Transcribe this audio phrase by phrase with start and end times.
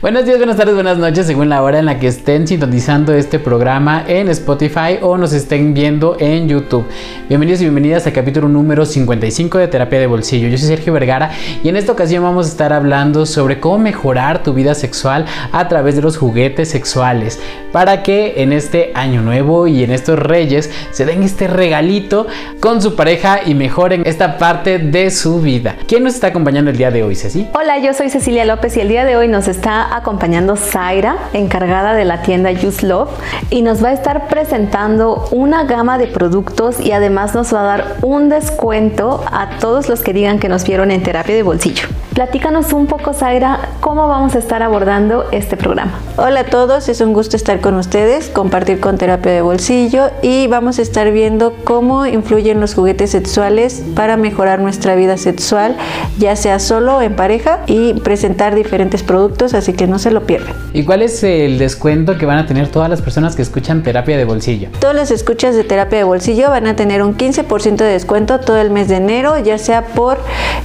[0.00, 3.38] Buenos días, buenas tardes, buenas noches, según la hora en la que estén sintonizando este
[3.38, 6.86] programa en Spotify o nos estén viendo en YouTube.
[7.28, 10.48] Bienvenidos y bienvenidas al capítulo número 55 de Terapia de Bolsillo.
[10.48, 11.32] Yo soy Sergio Vergara
[11.62, 15.68] y en esta ocasión vamos a estar hablando sobre cómo mejorar tu vida sexual a
[15.68, 17.38] través de los juguetes sexuales
[17.70, 22.26] para que en este año nuevo y en estos reyes se den este regalito
[22.58, 25.76] con su pareja y mejoren esta parte de su vida.
[25.86, 27.48] ¿Quién nos está acompañando el día de hoy, Ceci?
[27.52, 31.94] Hola, yo soy Cecilia López y el día de hoy nos está acompañando Zaira, encargada
[31.94, 33.10] de la tienda Use Love,
[33.50, 37.64] y nos va a estar presentando una gama de productos y además nos va a
[37.64, 41.88] dar un descuento a todos los que digan que nos vieron en terapia de bolsillo.
[42.14, 45.92] Platícanos un poco, Zaira, cómo vamos a estar abordando este programa.
[46.16, 50.48] Hola a todos, es un gusto estar con ustedes, compartir con terapia de bolsillo y
[50.48, 55.76] vamos a estar viendo cómo influyen los juguetes sexuales para mejorar nuestra vida sexual,
[56.18, 60.10] ya sea solo o en pareja, y presentar diferentes productos, así que que no se
[60.10, 60.54] lo pierdan.
[60.74, 64.18] ¿Y cuál es el descuento que van a tener todas las personas que escuchan terapia
[64.18, 64.68] de bolsillo?
[64.78, 68.58] Todas las escuchas de terapia de bolsillo van a tener un 15% de descuento todo
[68.58, 70.18] el mes de enero, ya sea por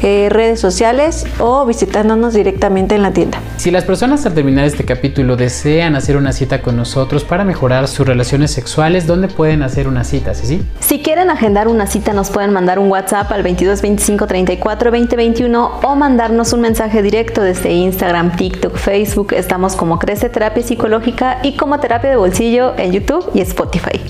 [0.03, 3.39] eh, redes sociales o visitándonos directamente en la tienda.
[3.55, 7.87] Si las personas al terminar este capítulo desean hacer una cita con nosotros para mejorar
[7.87, 10.61] sus relaciones sexuales, ¿dónde pueden hacer una cita, ¿sí?
[10.81, 15.15] Si quieren agendar una cita, nos pueden mandar un WhatsApp al 22 25 34 20
[15.15, 20.63] 21 o mandarnos un mensaje directo desde Instagram, TikTok, Facebook Facebook estamos como Crece Terapia
[20.63, 24.01] Psicológica y como Terapia de Bolsillo en YouTube y Spotify.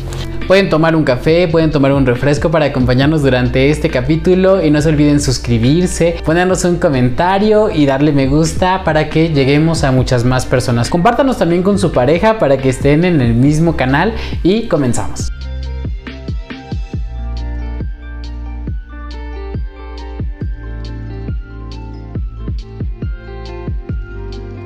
[0.48, 4.82] Pueden tomar un café, pueden tomar un refresco para acompañarnos durante este capítulo y no
[4.82, 10.24] se olviden suscribirse, ponernos un comentario y darle me gusta para que lleguemos a muchas
[10.24, 10.90] más personas.
[10.90, 15.35] Compártanos también con su pareja para que estén en el mismo canal y comenzamos.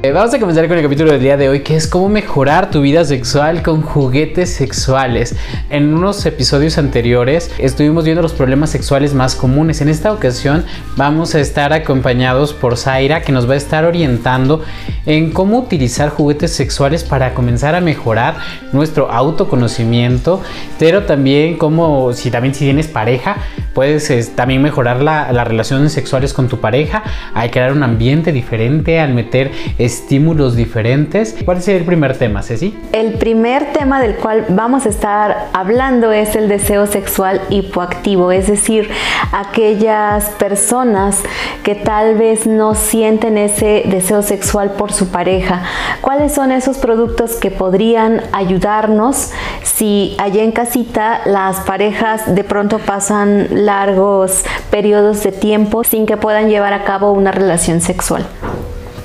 [0.02, 2.72] Eh, vamos a comenzar con el capítulo del día de hoy que es cómo mejorar
[2.72, 5.36] tu vida sexual con juguetes sexuales.
[5.70, 9.82] En unos episodios anteriores estuvimos viendo los problemas sexuales más comunes.
[9.82, 10.64] En esta ocasión
[10.96, 14.64] vamos a estar acompañados por Zaira que nos va a estar orientando
[15.06, 18.38] en cómo utilizar juguetes sexuales para comenzar a mejorar
[18.72, 20.42] nuestro autoconocimiento,
[20.80, 23.36] pero también como si también si tienes pareja
[23.74, 29.14] puedes también mejorar las relaciones sexuales con tu pareja al crear un ambiente diferente, al
[29.14, 29.52] meter
[29.90, 31.36] estímulos diferentes.
[31.44, 32.78] ¿Cuál sería el primer tema, Ceci?
[32.92, 38.48] El primer tema del cual vamos a estar hablando es el deseo sexual hipoactivo, es
[38.48, 38.90] decir,
[39.32, 41.24] aquellas personas
[41.64, 45.64] que tal vez no sienten ese deseo sexual por su pareja.
[46.02, 49.32] ¿Cuáles son esos productos que podrían ayudarnos
[49.64, 56.16] si allá en casita las parejas de pronto pasan largos periodos de tiempo sin que
[56.16, 58.28] puedan llevar a cabo una relación sexual?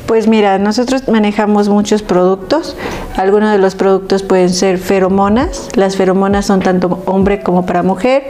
[0.06, 2.76] Pues mira, nosotros manejamos muchos productos.
[3.16, 5.68] Algunos de los productos pueden ser feromonas.
[5.76, 8.24] Las feromonas son tanto hombre como para mujer.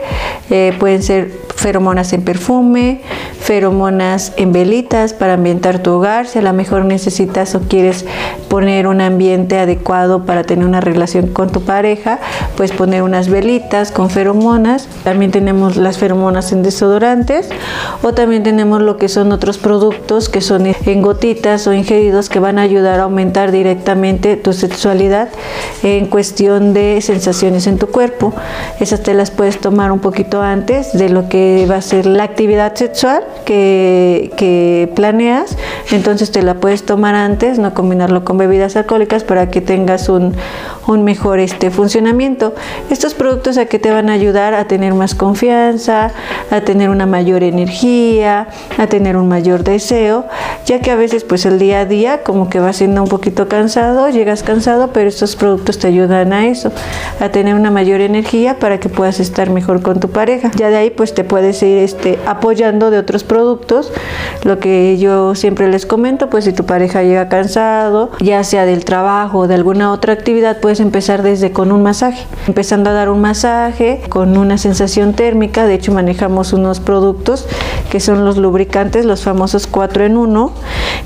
[0.50, 3.00] Eh, pueden ser feromonas en perfume,
[3.40, 6.26] feromonas en velitas para ambientar tu hogar.
[6.26, 8.04] Si a lo mejor necesitas o quieres
[8.50, 12.18] poner un ambiente adecuado para tener una relación con tu pareja,
[12.54, 14.86] puedes poner unas velitas con feromonas.
[15.02, 17.48] También tenemos las feromonas en desodorantes
[18.02, 22.40] o también tenemos lo que son otros productos que son en gotitas o ingeridos que
[22.40, 25.28] van a ayudar a aumentar directamente tu sexualidad
[25.82, 28.34] en cuestión de sensaciones en tu cuerpo.
[28.80, 32.24] Esas te las puedes tomar un poquito antes de lo que va a ser la
[32.24, 35.56] actividad sexual que, que planeas.
[35.92, 40.34] Entonces te la puedes tomar antes, no combinarlo con bebidas alcohólicas para que tengas un,
[40.86, 42.54] un mejor este, funcionamiento.
[42.90, 46.10] Estos productos a que te van a ayudar a tener más confianza,
[46.50, 50.26] a tener una mayor energía, a tener un mayor deseo,
[50.66, 53.48] ya que a veces pues el día a día como que va siendo un poquito
[53.48, 56.72] cansado, llegas cansado, pero estos productos te ayudan a eso,
[57.20, 60.50] a tener una mayor energía para que puedas estar mejor con tu pareja.
[60.56, 63.92] Ya de ahí pues te puedes ir este, apoyando de otros productos,
[64.42, 68.86] lo que yo siempre les comento, pues si tu pareja llega cansado, ya sea del
[68.86, 73.10] trabajo o de alguna otra actividad, pues empezar desde con un masaje, empezando a dar
[73.10, 77.46] un masaje con una sensación térmica, de hecho manejamos unos productos
[77.90, 80.52] que son los lubricantes, los famosos 4 en 1,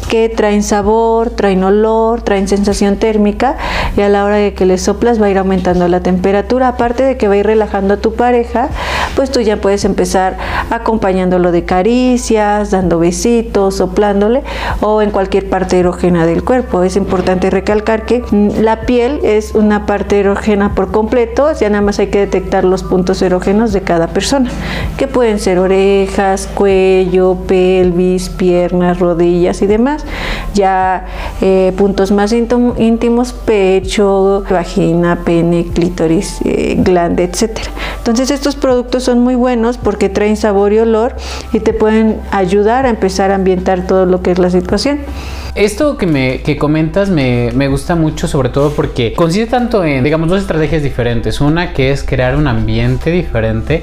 [0.09, 3.48] que traen sabor, traen olor, traen sensación térmica
[3.97, 7.03] y a la hora de que le soplas va a ir aumentando la temperatura, aparte
[7.03, 8.69] de que va a ir relajando a tu pareja,
[9.17, 10.37] pues tú ya puedes empezar
[10.71, 14.43] acompañándolo de caricias, dando besitos, soplándole
[14.81, 16.83] o en cualquier parte erógena del cuerpo.
[16.83, 21.83] Es importante recalcar que mm, la piel es una parte erógena por completo, ya nada
[21.83, 24.51] más hay que detectar los puntos erógenos de cada persona,
[24.97, 30.05] que pueden ser orejas, cuello, pelvis, piernas, rodillas y demás.
[30.55, 31.07] Ya
[31.41, 37.59] eh, puntos más íntimos, pecho, vagina, pene, clítoris, eh, glande, etc.
[37.99, 41.15] Entonces estos productos son muy buenos porque traen sabor y olor
[41.53, 45.01] y te pueden ayudar a empezar a ambientar todo lo que es la situación.
[45.55, 50.05] Esto que me que comentas me, me, gusta mucho, sobre todo porque consiste tanto en,
[50.05, 51.41] digamos, dos estrategias diferentes.
[51.41, 53.83] Una que es crear un ambiente diferente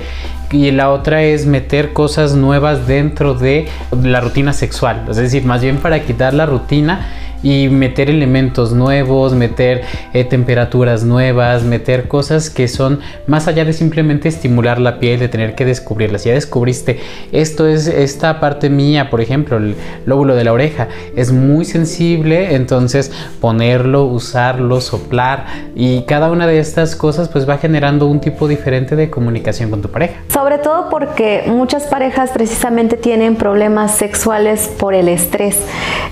[0.51, 3.68] y la otra es meter cosas nuevas dentro de
[4.01, 5.06] la rutina sexual.
[5.10, 7.10] Es decir, más bien para quitar la rutina
[7.46, 9.84] y meter elementos nuevos, meter
[10.14, 15.30] eh, temperaturas nuevas, meter cosas que son más allá de simplemente estimular la piel, de
[15.30, 16.24] tener que descubrirlas.
[16.24, 17.00] Ya descubriste,
[17.32, 19.76] esto es esta parte mía, por ejemplo, el
[20.08, 25.46] lóbulo de la oreja, es muy sensible, entonces ponerlo, usarlo, soplar
[25.76, 29.84] y cada una de estas cosas pues va generando un tipo diferente de comunicación con
[29.84, 30.16] tu pareja.
[30.34, 35.60] Sobre todo porque muchas parejas precisamente tienen problemas sexuales por el estrés.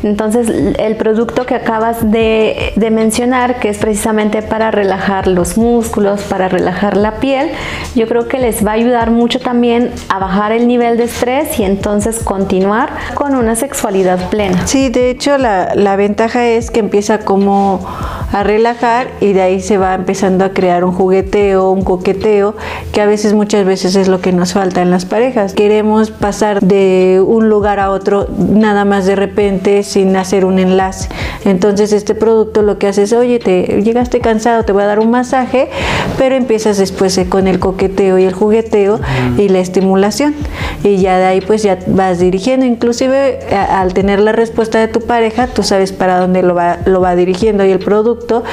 [0.04, 0.48] Entonces
[0.78, 6.98] el producto que acabas de, mencionar, que es precisamente para relajar los músculos, para relajar
[6.98, 7.52] la piel,
[7.96, 11.60] yo creo que les va a ayudar mucho también a bajar el nivel de estrés
[11.60, 14.68] y entonces continuar con una sexualidad plena.
[14.68, 17.86] Sí, de hecho la, la ventaja es que empieza como
[18.34, 22.56] a relajar y de ahí se va empezando a crear un jugueteo, un coqueteo,
[22.92, 25.54] que a veces muchas veces es lo que nos falta en las parejas.
[25.54, 31.03] Queremos pasar de un lugar a otro nada más de repente sin hacer un enlace.
[31.46, 35.00] Entonces este producto lo que hace es, oye, te llegaste cansado, te voy a dar
[35.00, 35.70] un masaje,
[36.18, 39.00] pero empiezas después eh, con el coqueteo y el jugueteo
[39.38, 40.36] y la estimulación.
[40.84, 45.02] Y ya de ahí pues ya vas dirigiendo, inclusive al tener la respuesta de tu
[45.02, 47.66] pareja, tú sabes para dónde lo va, lo va dirigiendo.
[47.66, 48.44] Y el producto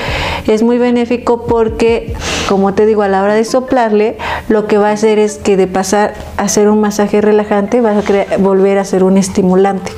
[0.46, 2.14] es muy benéfico porque,
[2.48, 4.16] como te digo, a la hora de soplarle,
[4.48, 8.04] lo que va a hacer es que de pasar a hacer un masaje relajante, vas
[8.04, 9.92] a volver a ser un estimulante.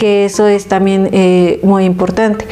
[0.00, 2.44] Que eso es también eh, muy importante.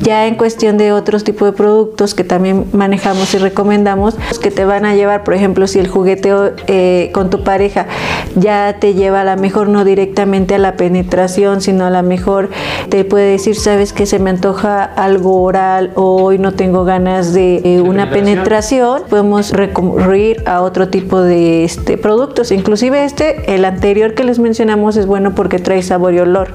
[0.00, 4.64] Ya en cuestión de otros tipos de productos que también manejamos y recomendamos, que te
[4.64, 7.86] van a llevar, por ejemplo, si el jugueteo eh, con tu pareja
[8.36, 12.48] ya te lleva a la mejor no directamente a la penetración, sino a la mejor
[12.88, 17.32] te puede decir, sabes que se me antoja algo oral o hoy no tengo ganas
[17.32, 19.02] de eh, una penetración.
[19.08, 22.52] podemos recurrir a otro tipo de este, productos.
[22.52, 26.54] Inclusive este, el anterior que les mencionamos es bueno porque trae sabor y olor,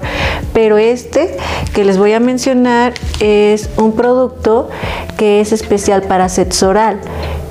[0.54, 1.36] pero este
[1.74, 2.94] que les voy a mencionar
[3.36, 4.70] es un producto
[5.18, 7.00] que es especial para sexo oral,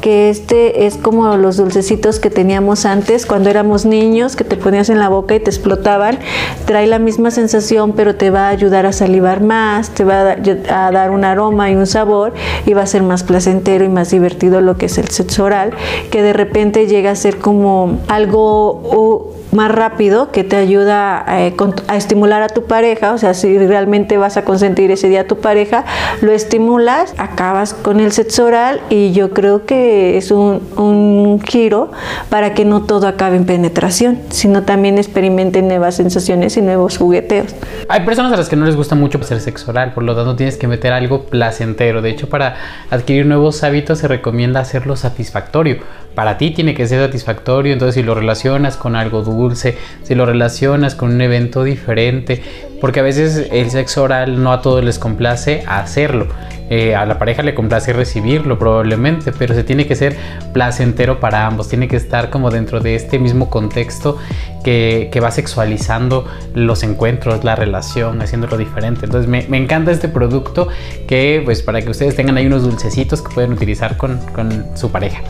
[0.01, 4.91] que este es como los dulcecitos que teníamos antes cuando éramos niños, que te ponías
[4.91, 6.19] en la boca y te explotaban.
[6.67, 10.37] Trae la misma sensación, pero te va a ayudar a salivar más, te va
[10.69, 12.35] a dar un aroma y un sabor
[12.67, 15.71] y va a ser más placentero y más divertido lo que es el sexo oral,
[16.11, 21.55] que de repente llega a ser como algo más rápido que te ayuda eh,
[21.89, 25.25] a, estimular a tu pareja, o sea, si realmente vas a consentir ese día a
[25.25, 25.85] tu pareja,
[26.21, 31.91] lo estimulas, acabas con el sexo oral y yo creo que es un, un giro
[32.29, 37.55] para que no todo acabe en penetración, sino también experimenten nuevas sensaciones y nuevos jugueteos.
[37.89, 40.37] Hay personas a las que no les gusta mucho hacer sexo oral, por lo tanto
[40.37, 42.03] tienes que meter algo placentero.
[42.03, 42.57] De hecho, para
[42.91, 45.79] adquirir nuevos hábitos se recomienda hacerlo satisfactorio
[46.15, 50.27] para ti tiene que ser satisfactorio, entonces si lo relacionas con algo dulce, si lo
[50.27, 52.43] relacionas con un evento diferente,
[52.85, 56.29] porque a veces el sexo oral no a todos les complace hacerlo.
[56.69, 60.19] Eh, a la pareja le complace recibirlo probablemente, pero se tiene que ser
[60.53, 64.19] placentero para ambos, tiene que estar como dentro de este mismo contexto
[64.63, 69.07] que, va sexualizando los encuentros, la relación, haciéndolo diferente.
[69.07, 70.69] Entonces me, encanta este producto
[71.07, 74.91] que pues para que ustedes tengan ahí unos dulcecitos que pueden utilizar con, con su
[74.91, 75.23] pareja.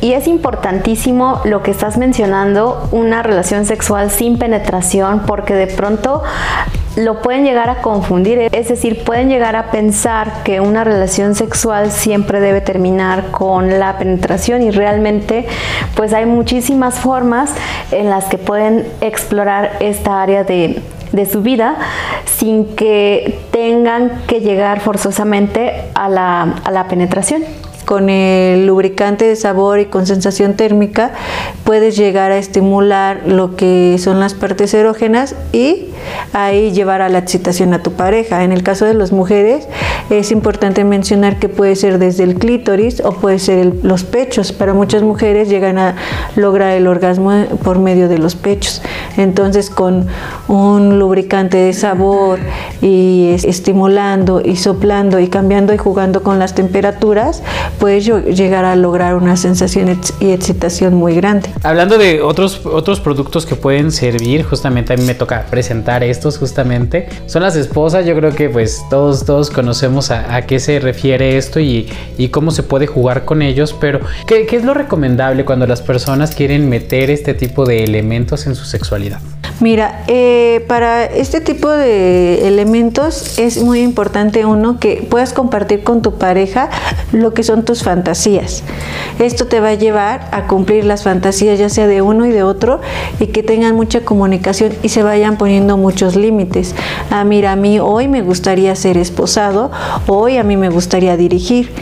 [0.00, 6.22] Y es importantísimo lo que estás mencionando, una relación sexual sin penetración, porque de pronto
[6.98, 11.92] lo pueden llegar a confundir, es decir, pueden llegar a pensar que una relación sexual
[11.92, 15.46] siempre debe terminar con la penetración y realmente
[15.94, 17.54] pues hay muchísimas formas
[17.92, 20.82] en las que pueden explorar esta área de,
[21.30, 21.76] su vida
[22.26, 27.44] sin que tengan que llegar forzosamente a la, a la penetración
[27.88, 31.12] con el lubricante de sabor y con sensación térmica
[31.64, 35.86] puedes llegar a estimular lo que son las partes erógenas y
[36.34, 38.44] ahí llevar a la excitación a tu pareja.
[38.44, 39.68] En el caso de las mujeres
[40.10, 44.52] es importante mencionar que puede ser desde el clítoris o puede ser los pechos.
[44.52, 45.96] Para muchas mujeres llegan a
[46.36, 47.32] lograr el orgasmo
[47.64, 48.82] por medio de los pechos.
[49.16, 50.08] Entonces con
[50.46, 52.38] un lubricante de sabor
[52.82, 57.42] y estimulando y soplando y cambiando y jugando con las temperaturas,
[57.78, 61.50] puedes llegar a lograr una sensación y excitación muy grande.
[61.62, 66.38] Hablando de otros, otros productos que pueden servir, justamente a mí me toca presentar estos
[66.38, 71.36] justamente, son las esposas, yo creo que pues todos, todos conocemos a, qué se refiere
[71.36, 75.44] esto y, y, cómo se puede jugar con ellos, pero ¿qué, ¿qué es lo recomendable
[75.44, 79.20] cuando las personas quieren meter este tipo de elementos en su sexualidad?
[79.60, 86.00] Mira, eh, para este tipo de elementos es muy importante uno que puedas compartir con
[86.00, 86.70] tu pareja
[87.10, 88.62] lo que son tus fantasías.
[89.18, 92.44] Esto te va a llevar a cumplir las fantasías ya sea de uno y de
[92.44, 92.80] otro
[93.18, 96.76] y que tengan mucha comunicación y se vayan poniendo muchos límites.
[97.10, 99.72] Ah, mira, a mí hoy me gustaría ser esposado,
[100.06, 101.72] hoy a mí me gustaría dirigir.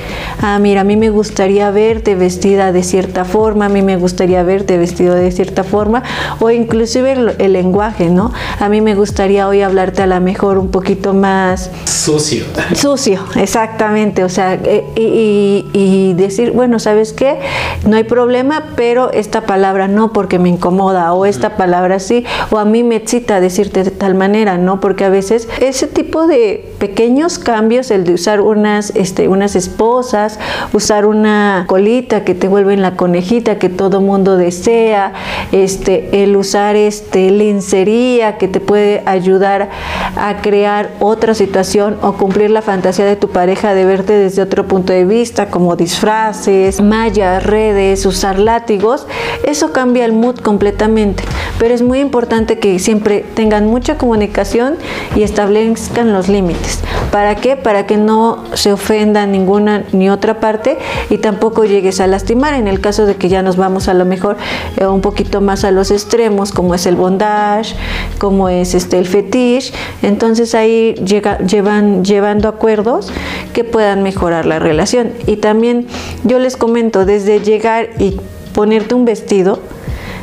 [0.41, 4.43] Ah, mira, a mí me gustaría verte vestida de cierta forma, a mí me gustaría
[4.45, 6.03] verte vestido de cierta forma
[6.41, 8.33] o inclusive el, el lenguaje, ¿no?
[8.61, 11.71] A mí me gustaría hoy hablarte a lo mejor un poquito más...
[11.85, 12.45] Sucio.
[12.75, 14.23] Sucio, exactamente.
[14.23, 17.39] O sea, eh, y, decir, bueno, ¿sabes qué?
[17.85, 22.59] No hay problema, pero esta palabra no porque me incomoda, o esta palabra sí, o
[22.59, 24.81] a mí me excita decirte de tal manera, ¿no?
[24.81, 30.39] Porque a veces ese tipo de pequeños cambios, el de usar unas, este, unas esposas,
[30.73, 35.13] usar una colita que te vuelve en la conejita que todo mundo desea,
[35.53, 39.71] este, el usar este, el sería que te puede ayudar
[40.17, 44.67] a crear otra situación o cumplir la fantasía de tu pareja de verte desde otro
[44.67, 49.07] punto de vista, como disfraces, mallas, redes, usar látigos,
[49.45, 51.23] eso cambia el mood completamente.
[51.59, 54.77] Pero es muy importante que siempre tengan mucha comunicación
[55.15, 56.81] y establezcan los límites.
[57.11, 57.57] ¿Para qué?
[57.57, 60.77] Para que no se ofenda ninguna ni otra parte
[61.09, 62.55] y tampoco llegues a lastimar.
[62.55, 64.37] En el caso de que ya nos vamos a lo mejor
[64.77, 67.75] eh, un poquito más a los extremos, como es el bondage,
[68.19, 69.73] como es este el fetiche,
[70.03, 73.13] entonces ahí llega, llevan llevando acuerdos
[73.53, 75.13] que puedan mejorar la relación.
[75.27, 75.87] Y también
[76.25, 78.17] yo les comento, desde llegar y
[78.53, 79.61] ponerte un vestido,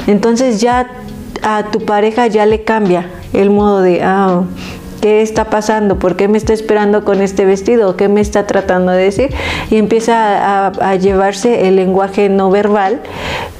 [0.07, 1.02] entonces ya
[1.43, 4.43] a tu pareja ya le cambia el modo de, ah,
[5.01, 5.99] ¿qué está pasando?
[5.99, 7.97] ¿Por qué me está esperando con este vestido?
[7.97, 9.33] ¿Qué me está tratando de decir?
[9.69, 13.01] Y empieza a, llevarse el lenguaje no verbal,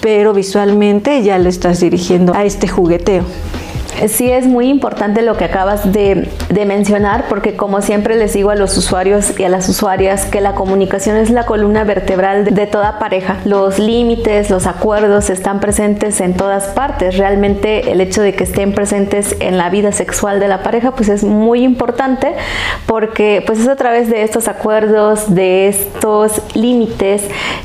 [0.02, 3.25] pero visualmente ya le estás dirigiendo a este jugueteo.
[4.07, 6.29] Sí es muy importante lo que acabas de,
[6.65, 10.55] mencionar porque como siempre les digo a los usuarios y a las usuarias que la
[10.55, 13.38] comunicación es la columna vertebral de, toda pareja.
[13.45, 17.17] Los límites, los acuerdos están presentes en todas partes.
[17.17, 21.09] Realmente el hecho de que estén presentes en la vida sexual de la pareja pues
[21.09, 22.33] es muy importante
[22.88, 27.23] porque pues es a través de estos acuerdos, de estos límites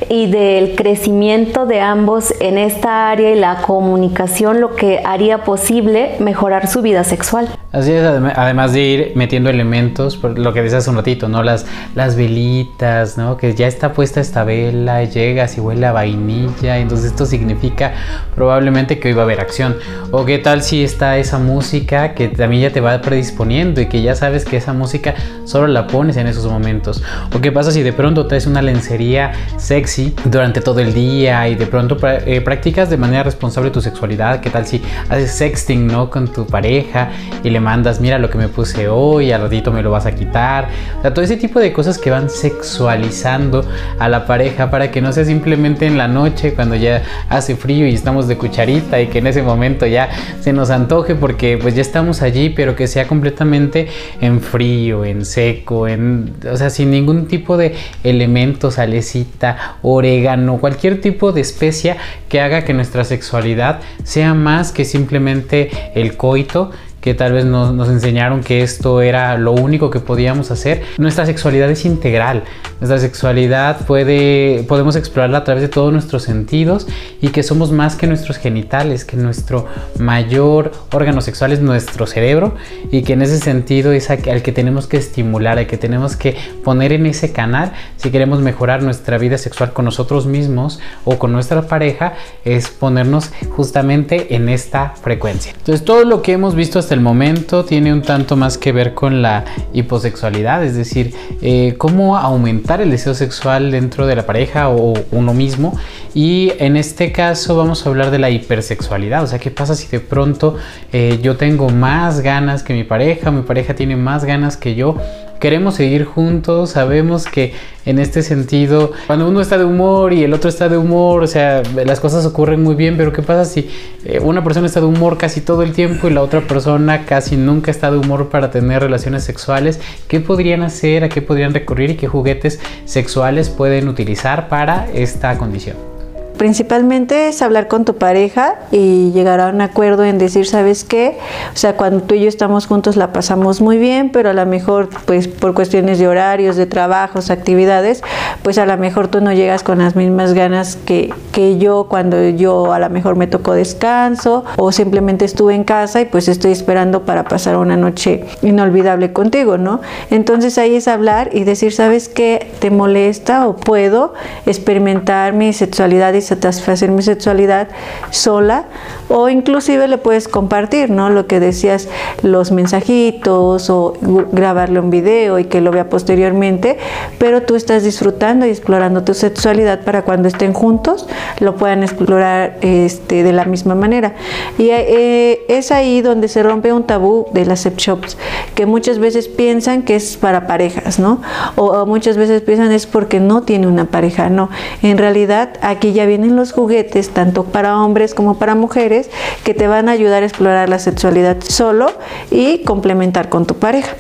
[0.09, 6.17] y del crecimiento de ambos en esta área y la comunicación lo que haría posible
[6.21, 7.49] mejorar su vida sexual.
[7.73, 11.43] Así es, además de ir metiendo elementos, por lo que decías hace un ratito, ¿no?
[11.43, 13.37] Las, las velitas, ¿no?
[13.37, 17.93] Que ya está puesta esta vela, llegas y huele a vainilla, entonces esto significa
[18.35, 19.77] probablemente que hoy va a haber acción.
[20.11, 24.03] O qué tal si está esa música que también ya te va predisponiendo y que
[24.03, 27.03] ya sabes que esa música solo la pones en esos momentos.
[27.35, 31.55] O qué pasa si de pronto traes una lencería sexy durante todo el día y
[31.55, 36.08] de pronto eh, practicas de manera responsable tu sexualidad, qué tal si haces sexting, ¿no?
[36.11, 37.11] Con tu pareja
[37.43, 40.15] y le mandas, mira lo que me puse hoy, al ratito me lo vas a
[40.15, 40.69] quitar.
[40.99, 43.65] O sea, todo ese tipo de cosas que van sexualizando
[43.99, 47.87] a la pareja para que no sea simplemente en la noche cuando ya hace frío
[47.87, 50.09] y estamos de cucharita y que en ese momento ya
[50.41, 53.89] se nos antoje porque pues ya estamos allí, pero que sea completamente
[54.21, 57.75] en frío, en seco, en, o sea, sin ningún tipo de
[58.05, 61.97] elemento, salecita, orégano, cualquier tipo de especia
[62.29, 67.73] que haga que nuestra sexualidad sea más que simplemente el coito que tal vez nos,
[67.73, 70.83] nos, enseñaron que esto era lo único que podíamos hacer.
[70.99, 72.45] Nuestra sexualidad es integral.
[72.81, 76.87] Nuestra sexualidad puede, podemos explorarla a través de todos nuestros sentidos
[77.21, 79.67] y que somos más que nuestros genitales, que nuestro
[79.99, 82.55] mayor órgano sexual es nuestro cerebro
[82.93, 86.37] y que en ese sentido es al que tenemos que estimular, al que tenemos que
[86.65, 91.33] poner en ese canal si queremos mejorar nuestra vida sexual con nosotros mismos o con
[91.33, 92.15] nuestra pareja,
[92.45, 95.53] es ponernos justamente en esta frecuencia.
[95.57, 98.95] Entonces todo lo que hemos visto hasta el momento tiene un tanto más que ver
[98.95, 104.69] con la hiposexualidad, es decir, eh, cómo aumentar el deseo sexual dentro de la pareja
[104.69, 105.79] o uno mismo.
[106.15, 109.87] Y en este caso vamos a hablar de la hipersexualidad, o sea, qué pasa si
[109.89, 110.57] de pronto
[110.93, 114.97] eh, yo tengo más ganas que mi pareja, mi pareja tiene más ganas que yo
[115.39, 117.53] queremos seguir juntos, sabemos que
[117.85, 121.27] en este sentido, cuando uno está de humor y el otro está de humor, o
[121.27, 123.71] sea, las cosas ocurren muy bien, pero ¿qué pasa si
[124.05, 127.37] eh, una persona está de humor casi todo el tiempo y la otra persona casi
[127.37, 129.81] nunca está de humor para tener relaciones sexuales?
[130.07, 131.05] ¿Qué podrían hacer?
[131.05, 131.91] ¿A qué podrían recurrir?
[131.91, 135.98] ¿Y qué juguetes sexuales pueden utilizar para esta condición?
[136.39, 141.19] Principalmente es hablar con tu pareja y llegar a un acuerdo en decir, ¿sabes qué?
[141.53, 144.47] O sea, cuando tú y yo estamos juntos la pasamos muy bien, pero a lo
[144.47, 148.05] mejor, pues por cuestiones de horarios, de trabajos, actividades,
[148.43, 152.29] pues a lo mejor tú no llegas con las mismas ganas que, que yo cuando
[152.29, 156.53] yo a lo mejor me tocó descanso o simplemente estuve en casa y pues estoy
[156.53, 159.81] esperando para pasar una noche inolvidable contigo, ¿no?
[160.11, 162.53] Entonces ahí es hablar y decir, ¿sabes qué?
[162.61, 164.15] ¿Te molesta o puedo
[164.47, 167.69] experimentar mi sexualidad y satisfacer mi sexualidad
[168.11, 168.67] sola
[169.09, 171.11] o inclusive le puedes compartir, ¿no?
[171.11, 171.89] Lo que decías,
[172.23, 173.95] los mensajitos o
[174.33, 176.79] grabarle un video y que lo vea posteriormente,
[177.19, 181.07] pero tú estás disfrutando y explorando tu sexualidad para cuando estén juntos
[181.41, 184.15] lo puedan explorar este, de la misma manera.
[184.59, 188.19] Y eh, es ahí donde se rompe un tabú de las sex shops,
[188.55, 191.23] que muchas veces piensan que es para parejas, ¿no?
[191.57, 194.51] O, o muchas veces piensan es porque no tiene una pareja, no.
[194.83, 199.09] En realidad aquí ya viene vienen los juguetes tanto para hombres como para mujeres
[199.45, 201.93] que te van a ayudar a explorar la sexualidad solo
[202.33, 203.95] y complementar con tu pareja.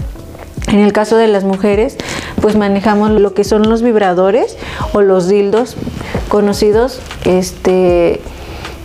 [0.67, 1.97] En el caso de las mujeres,
[2.43, 4.57] pues manejamos lo que son los vibradores
[4.93, 5.77] o los dildos
[6.29, 8.21] conocidos este,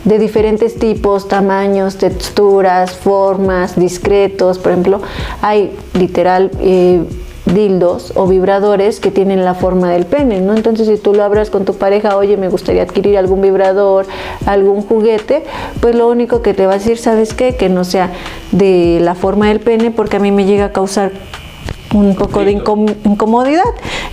[0.05, 4.59] de diferentes tipos, tamaños, texturas, formas, discretos.
[4.59, 5.01] Por ejemplo,
[5.41, 7.03] hay literal eh,
[7.45, 10.55] dildos o vibradores que tienen la forma del pene, ¿no?
[10.55, 14.05] Entonces, si tú lo abras con tu pareja, oye, me gustaría adquirir algún vibrador,
[14.45, 15.43] algún juguete,
[15.81, 17.55] pues lo único que te va a decir, ¿sabes qué?
[17.55, 18.11] Que no sea
[18.51, 21.11] de la forma del pene, porque a mí me llega a causar
[21.93, 23.63] un poco de incomodidad.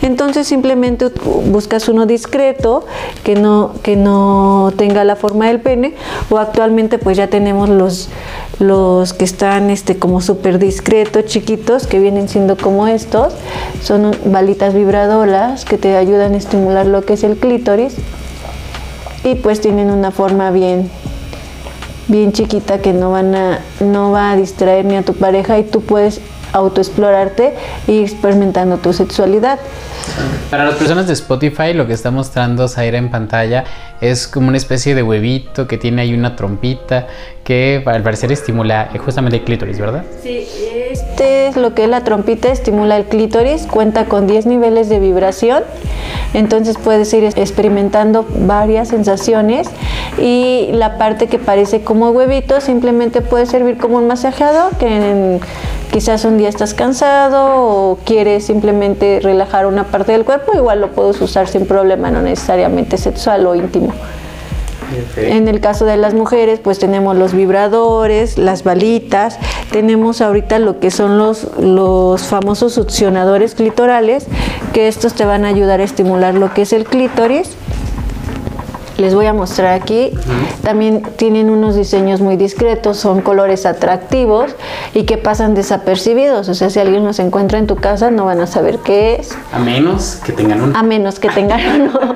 [0.03, 1.11] Entonces simplemente
[1.47, 2.85] buscas uno discreto
[3.25, 5.95] que no, que no tenga la forma del pene
[6.31, 8.09] o actualmente pues ya tenemos los,
[8.61, 13.33] los que están este, como súper discretos, chiquitos, que vienen siendo como estos.
[13.83, 17.95] Son balitas vibradoras que te ayudan a estimular lo que es el clítoris
[19.25, 20.91] y pues tienen una forma bien
[22.09, 25.65] bien chiquita que no van a no va a distraer ni a tu pareja y
[25.65, 26.21] tú puedes
[26.53, 27.55] autoexplorarte
[27.87, 29.59] y experimentando tu sexualidad.
[30.51, 33.65] Para las personas de Spotify, lo que está mostrando Zaira en pantalla
[34.01, 37.07] es como una especie de huevito que tiene ahí una trompita
[37.45, 40.05] que al parecer estimula justamente el clítoris, ¿verdad?
[40.23, 40.47] Sí,
[40.91, 45.01] este es lo que es la trompita, estimula el clítoris, cuenta con 10 niveles de
[45.01, 45.63] vibración,
[46.33, 49.69] entonces puedes ir experimentando varias sensaciones
[50.19, 55.41] y la parte que parece como huevito simplemente puede servir como un masajeador que
[55.91, 60.93] quizás un día estás cansado o quieres simplemente relajar una parte del cuerpo, igual lo
[60.93, 63.90] puedes usar sin problema, no necesariamente sexual o íntimo.
[65.17, 69.39] En el caso de las mujeres, pues tenemos los vibradores, las balitas,
[69.71, 74.27] tenemos ahorita lo que son los, los famosos succionadores clitorales,
[74.73, 77.51] que estos te van a ayudar a estimular lo que es el clítoris
[79.01, 80.13] les voy a mostrar aquí.
[80.63, 84.55] También tienen unos diseños muy discretos, son colores atractivos
[84.95, 86.49] y que pasan desapercibidos.
[86.49, 89.37] O sea, si alguien los encuentra en tu casa, no van a saber qué es.
[89.53, 90.79] A menos que tengan uno.
[90.79, 92.15] A menos que tengan uno.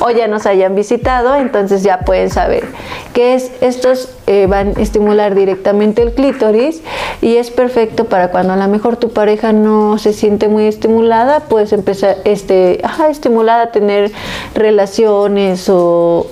[0.00, 2.64] o ya nos hayan visitado, entonces ya pueden saber
[3.12, 3.50] qué es.
[3.60, 6.82] Estos eh, van a estimular directamente el clítoris
[7.20, 11.40] y es perfecto para cuando a lo mejor tu pareja no se siente muy estimulada,
[11.40, 14.12] puedes empezar este, ajá, estimulada a tener
[14.54, 16.26] relaciones o 呼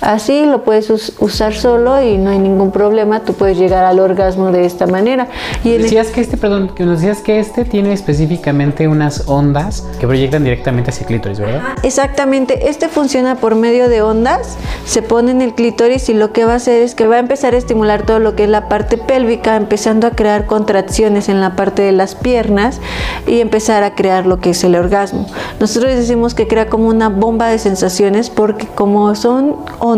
[0.00, 4.50] así lo puedes usar solo y no hay ningún problema, tú puedes llegar al orgasmo
[4.52, 5.28] de esta manera.
[5.64, 10.06] Y decías que este, perdón, que nos decías que este tiene específicamente unas ondas que
[10.06, 11.62] proyectan directamente hacia el clítoris, ¿verdad?
[11.82, 16.44] Exactamente, este funciona por medio de ondas, se pone en el clítoris y lo que
[16.44, 18.68] va a hacer es que va a empezar a estimular todo lo que es la
[18.68, 22.80] parte pélvica, empezando a crear contracciones en la parte de las piernas
[23.26, 25.26] y empezar a crear lo que es el orgasmo.
[25.58, 29.89] Nosotros decimos que crea como una bomba de sensaciones porque como son ondas,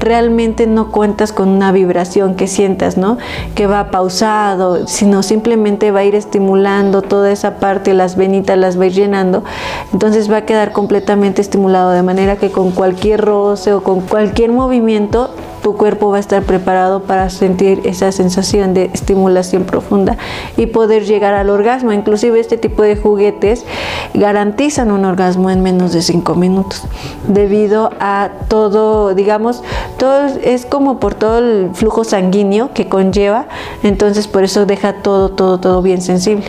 [0.00, 3.18] realmente no cuentas con una vibración que sientas, ¿no?
[3.54, 8.78] Que va pausado, sino simplemente va a ir estimulando toda esa parte, las venitas las
[8.78, 9.44] va a ir llenando,
[9.92, 14.52] entonces va a quedar completamente estimulado de manera que con cualquier roce o con cualquier
[14.52, 15.30] movimiento
[15.66, 20.16] tu cuerpo va a estar preparado para sentir esa sensación de estimulación profunda
[20.56, 21.92] y poder llegar al orgasmo.
[21.92, 23.66] Inclusive este tipo de juguetes
[24.14, 26.84] garantizan un orgasmo en menos de 5 minutos
[27.26, 29.64] debido a todo, digamos,
[29.98, 33.46] todo es como por todo el flujo sanguíneo que conlleva,
[33.82, 36.44] entonces por eso deja todo, todo, todo bien sensible.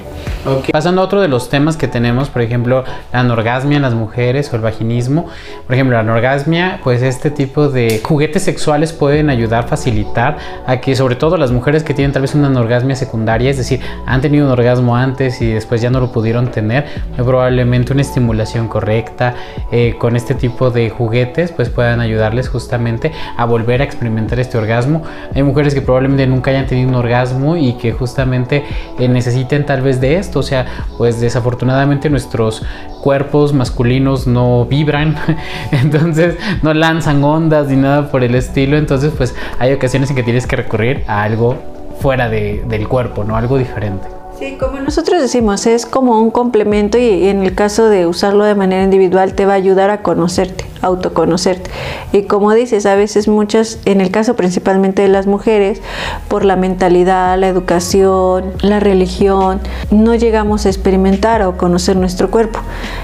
[0.71, 4.53] Pasando a otro de los temas que tenemos, por ejemplo, la anorgasmia en las mujeres
[4.53, 5.25] o el vaginismo.
[5.65, 10.93] Por ejemplo, la anorgasmia, pues este tipo de juguetes sexuales pueden ayudar, facilitar a que
[10.93, 14.45] sobre todo las mujeres que tienen tal vez una anorgasmia secundaria, es decir, han tenido
[14.45, 19.33] un orgasmo antes y después ya no lo pudieron tener, probablemente una estimulación correcta
[19.71, 24.57] eh, con este tipo de juguetes, pues puedan ayudarles justamente a volver a experimentar este
[24.57, 25.03] orgasmo.
[25.33, 28.65] Hay mujeres que probablemente nunca hayan tenido un orgasmo y que justamente
[28.99, 30.65] eh, necesiten tal vez de esto, o sea,
[30.97, 32.61] pues desafortunadamente nuestros
[33.07, 35.15] cuerpos masculinos no vibran,
[35.71, 40.23] entonces no lanzan ondas ni nada por el estilo, entonces pues hay ocasiones en que
[40.23, 41.55] tienes que recurrir a algo
[42.01, 43.37] fuera del cuerpo, ¿no?
[43.37, 44.05] Algo diferente.
[44.37, 48.55] Sí, como nosotros decimos, es como un complemento y en el caso de usarlo de
[48.55, 51.69] manera individual te va a ayudar a conocerte, autoconocerte.
[52.11, 55.81] Y como dices, a veces muchas, en el caso principalmente de las mujeres,
[56.27, 62.59] por la mentalidad, la educación, la religión, no llegamos a experimentar o conocer nuestro cuerpo.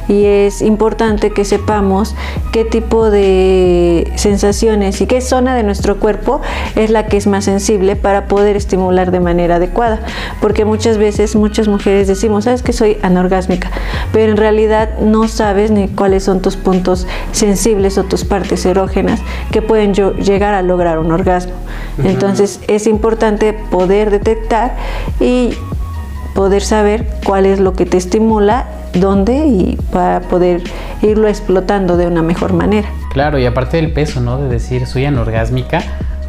[0.07, 2.15] Y es importante que sepamos
[2.51, 6.41] qué tipo de sensaciones y qué zona de nuestro cuerpo
[6.75, 9.99] es la que es más sensible para poder estimular de manera adecuada.
[10.41, 13.71] Porque muchas veces muchas mujeres decimos, sabes que soy anorgásmica,
[14.11, 19.19] pero en realidad no sabes ni cuáles son tus puntos sensibles o tus partes erógenas
[19.51, 21.53] que pueden llegar a lograr un orgasmo.
[22.03, 24.75] Entonces es importante poder detectar
[25.19, 25.53] y
[26.33, 30.61] poder saber cuál es lo que te estimula, dónde y para poder
[31.01, 32.87] irlo explotando de una mejor manera.
[33.11, 34.39] Claro, y aparte del peso, ¿no?
[34.39, 35.83] De decir soy anorgásmica,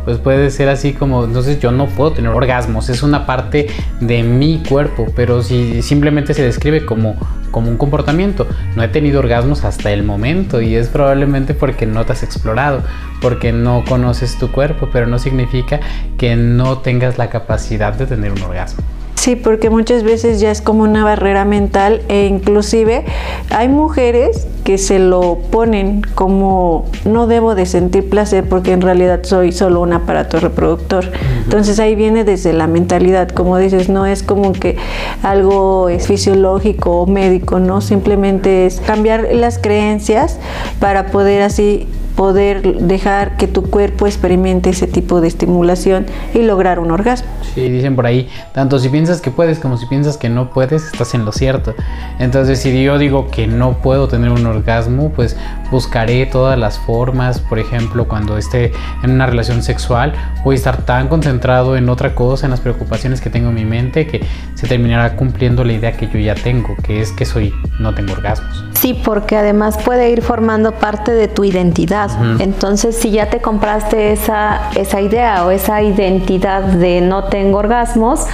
[0.04, 3.68] pues puede ser así como, entonces yo no puedo tener orgasmos, es una parte
[4.00, 7.16] de mi cuerpo, pero si simplemente se describe como,
[7.54, 12.04] como un comportamiento, no he tenido orgasmos hasta el momento y es probablemente porque no
[12.04, 12.82] te has explorado,
[13.20, 15.78] porque no conoces tu cuerpo, pero no significa
[16.18, 18.82] que no tengas la capacidad de tener un orgasmo.
[19.24, 23.06] Sí, porque muchas veces ya es como una barrera mental e inclusive
[23.48, 29.20] hay mujeres que se lo ponen como no debo de sentir placer porque en realidad
[29.22, 31.10] soy solo un aparato reproductor.
[31.42, 34.76] Entonces ahí viene desde la mentalidad, como dices, no es como que
[35.22, 40.38] algo es fisiológico o médico, no, simplemente es cambiar las creencias
[40.80, 46.78] para poder así poder dejar que tu cuerpo experimente ese tipo de estimulación y lograr
[46.78, 47.28] un orgasmo.
[47.54, 50.86] Sí, dicen por ahí, tanto si piensas que puedes como si piensas que no puedes,
[50.86, 51.74] estás en lo cierto.
[52.18, 55.36] Entonces, si yo digo que no puedo tener un orgasmo, pues
[55.70, 58.72] buscaré todas las formas, por ejemplo, cuando esté
[59.02, 63.20] en una relación sexual, voy a estar tan concentrado en otra cosa, en las preocupaciones
[63.20, 64.20] que tengo en mi mente, que
[64.54, 68.12] se terminará cumpliendo la idea que yo ya tengo, que es que soy, no tengo
[68.12, 68.64] orgasmos.
[68.74, 72.03] Sí, porque además puede ir formando parte de tu identidad.
[72.38, 78.26] Entonces, si ya te compraste esa, esa idea o esa identidad de no tengo orgasmos,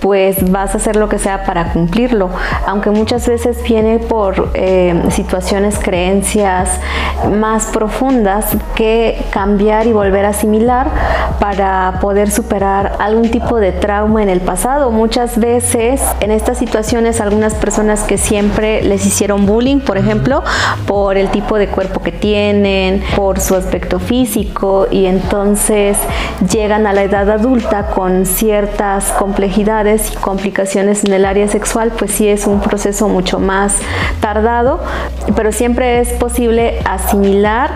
[0.00, 2.30] pues vas a hacer lo que sea para cumplirlo,
[2.66, 6.80] aunque muchas veces viene por eh, situaciones, creencias
[7.38, 10.88] más profundas que cambiar y volver a asimilar
[11.38, 14.90] para poder superar algún tipo de trauma en el pasado.
[14.90, 20.42] Muchas veces en estas situaciones algunas personas que siempre les hicieron bullying, por ejemplo,
[20.86, 25.98] por el tipo de cuerpo que tienen, por su aspecto físico y entonces
[26.50, 32.12] llegan a la edad adulta con ciertas complejidades y complicaciones en el área sexual, pues
[32.12, 33.78] sí es un proceso mucho más
[34.20, 34.80] tardado,
[35.34, 37.70] pero siempre es posible asimilar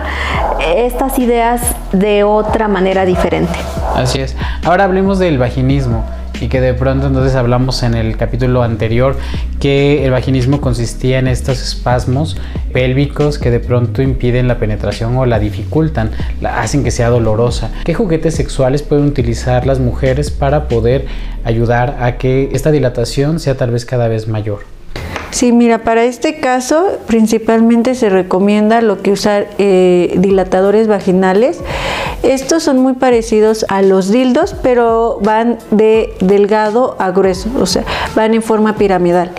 [0.75, 3.53] estas ideas de otra manera diferente.
[3.95, 4.35] Así es.
[4.63, 6.05] Ahora hablemos del vaginismo
[6.41, 9.15] y que de pronto entonces hablamos en el capítulo anterior
[9.59, 12.37] que el vaginismo consistía en estos espasmos
[12.73, 17.71] pélvicos que de pronto impiden la penetración o la dificultan, la hacen que sea dolorosa.
[17.85, 21.05] ¿Qué juguetes sexuales pueden utilizar las mujeres para poder
[21.43, 24.74] ayudar a que esta dilatación sea tal vez cada vez mayor?
[25.35, 31.59] Sí, mira, para este caso principalmente se recomienda lo que usar eh, dilatadores vaginales.
[32.23, 37.83] Estos son muy parecidos a los dildos, pero van de delgado a grueso, o sea,
[38.15, 39.31] van en forma piramidal.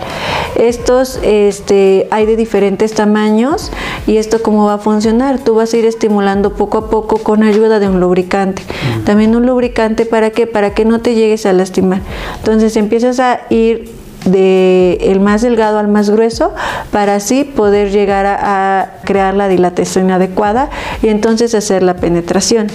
[0.55, 3.71] Estos este, hay de diferentes tamaños
[4.05, 5.39] y esto cómo va a funcionar.
[5.39, 8.61] Tú vas a ir estimulando poco a poco con ayuda de un lubricante.
[9.03, 10.45] También un lubricante para qué?
[10.45, 12.01] Para que no te llegues a lastimar.
[12.37, 16.53] Entonces empiezas a ir de el más delgado al más grueso
[16.91, 20.69] para así poder llegar a, a, crear la dilatación adecuada
[21.01, 22.67] y entonces hacer la penetración.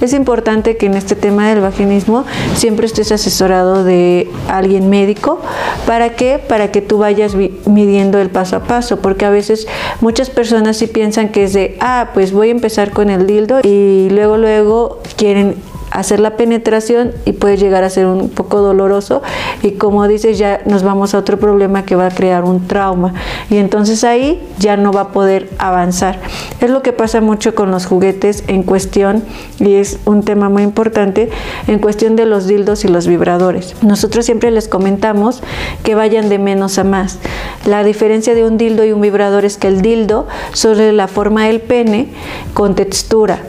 [0.00, 5.40] Es importante que en este tema del vaginismo siempre estés asesorado de alguien médico.
[5.86, 6.38] ¿Para qué?
[6.38, 9.66] Para que tú vayas midiendo el paso a paso, porque a veces
[10.00, 13.60] muchas personas sí piensan que es de, ah, pues voy a empezar con el dildo
[13.62, 15.56] y luego luego quieren
[15.90, 19.22] hacer la penetración y puede llegar a ser un poco doloroso
[19.62, 23.14] y como dices ya nos vamos a otro problema que va a crear un trauma
[23.50, 26.20] y entonces ahí ya no va a poder avanzar.
[26.60, 29.24] Es lo que pasa mucho con los juguetes en cuestión
[29.58, 31.30] y es un tema muy importante
[31.66, 33.74] en cuestión de los dildos y los vibradores.
[33.82, 35.42] Nosotros siempre les comentamos
[35.82, 37.18] que vayan de menos a más.
[37.66, 41.46] La diferencia de un dildo y un vibrador es que el dildo sobre la forma
[41.46, 42.08] del pene
[42.54, 43.40] con textura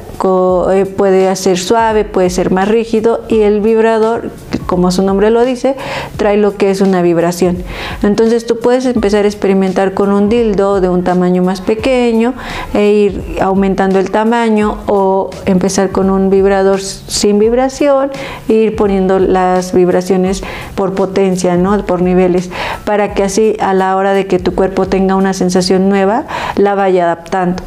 [0.72, 4.30] eh, puede ser suave, puede ser más rígido y el vibrador,
[4.68, 5.76] como su nombre lo dice,
[6.18, 7.64] trae lo que es una vibración.
[8.04, 12.36] Entonces tú puedes empezar a experimentar con un dildo de un tamaño más pequeño
[12.74, 18.12] e ir aumentando el tamaño o empezar con un vibrador sin vibración
[18.48, 20.44] e ir poniendo las vibraciones
[20.76, 21.84] por potencia, ¿no?
[21.86, 22.52] por niveles,
[22.86, 26.76] para que así a la hora de que tu cuerpo tenga una sensación nueva, la
[26.76, 27.64] vaya adaptando.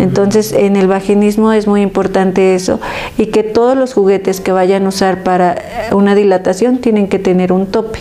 [0.00, 2.80] Entonces, en el vaginismo es muy importante eso
[3.18, 5.56] y que todos los juguetes que vayan a usar para
[5.92, 8.00] una dilatación tienen que tener un tope.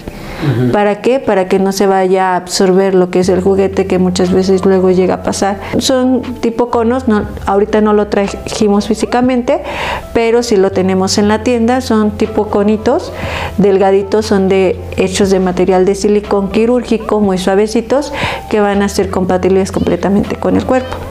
[0.72, 1.20] ¿Para qué?
[1.20, 4.66] Para que no se vaya a absorber lo que es el juguete que muchas veces
[4.66, 5.60] luego llega a pasar.
[5.80, 9.62] Son tipo conos, no, ahorita no lo trajimos físicamente,
[10.14, 13.12] pero si lo tenemos en la tienda, son tipo conitos,
[13.58, 18.14] delgaditos, son de hechos de material de silicón quirúrgico, muy suavecitos,
[18.50, 21.09] que van a ser compatibles completamente con el cuerpo.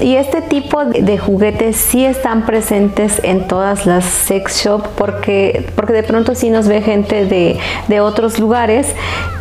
[0.00, 5.92] Y este tipo de juguetes sí están presentes en todas las sex shop porque, porque
[5.92, 8.94] de pronto sí nos ve gente de, de otros lugares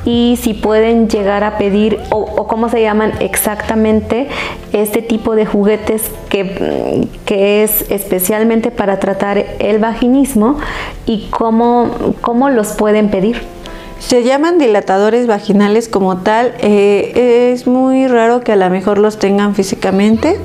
[0.05, 4.27] y si pueden llegar a pedir o, o, cómo se llaman exactamente
[4.73, 10.57] este tipo de juguetes que, que es especialmente para tratar el vaginismo
[11.05, 13.41] y cómo, cómo los pueden pedir.
[13.99, 16.53] Se llaman dilatadores vaginales como tal.
[16.59, 20.37] Eh, es muy raro que a lo mejor los tengan físicamente,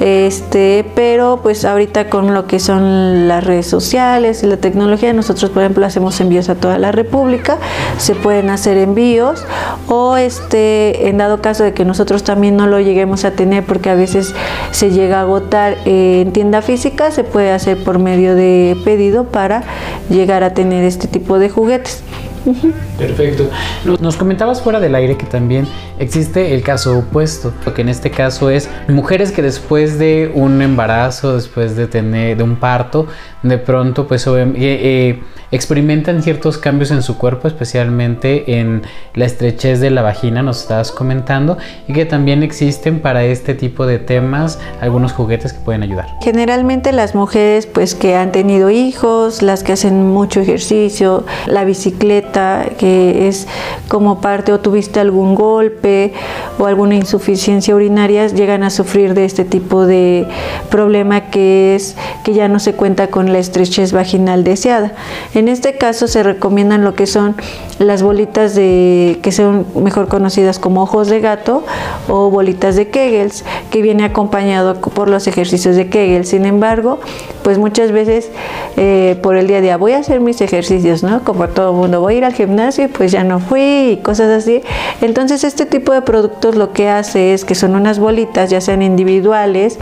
[0.00, 5.50] este, pero pues ahorita con lo que son las redes sociales y la tecnología, nosotros
[5.50, 7.58] por ejemplo hacemos envíos a toda la República,
[7.98, 9.44] se pueden hacer envíos
[9.86, 13.90] o este, en dado caso de que nosotros también no lo lleguemos a tener porque
[13.90, 14.34] a veces
[14.72, 19.62] se llega a agotar en tienda física, se puede hacer por medio de pedido para
[20.10, 22.02] llegar a tener este tipo de juguetes.
[22.98, 23.48] Perfecto.
[24.00, 25.66] Nos comentabas fuera del aire que también
[25.98, 31.34] existe el caso opuesto, que en este caso es mujeres que después de un embarazo,
[31.34, 33.06] después de tener de un parto,
[33.42, 38.82] de pronto pues eh, eh, experimentan ciertos cambios en su cuerpo, especialmente en
[39.14, 43.86] la estrechez de la vagina, nos estabas comentando, y que también existen para este tipo
[43.86, 46.06] de temas algunos juguetes que pueden ayudar.
[46.22, 52.27] Generalmente las mujeres pues que han tenido hijos, las que hacen mucho ejercicio, la bicicleta,
[52.32, 53.46] que es
[53.88, 56.12] como parte o tuviste algún golpe
[56.58, 60.26] o alguna insuficiencia urinaria, llegan a sufrir de este tipo de
[60.70, 64.92] problema que es que ya no se cuenta con la estrechez vaginal deseada.
[65.34, 67.36] En este caso se recomiendan lo que son
[67.78, 71.64] las bolitas de que son mejor conocidas como ojos de gato
[72.08, 76.24] o bolitas de Kegels, que viene acompañado por los ejercicios de Kegel.
[76.24, 76.98] Sin embargo,
[77.42, 78.30] pues muchas veces
[78.76, 81.22] eh, por el día a día voy a hacer mis ejercicios, ¿no?
[81.24, 84.62] Como todo el mundo, voy ir al gimnasio pues ya no fui y cosas así.
[85.00, 88.82] Entonces este tipo de productos lo que hace es que son unas bolitas, ya sean
[88.82, 89.78] individuales,